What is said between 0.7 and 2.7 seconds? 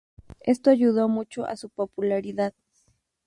ayudó mucho a su popularidad.